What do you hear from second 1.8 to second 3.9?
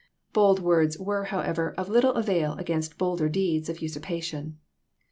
little avail against ^^v^'r^' vol bolder deeds of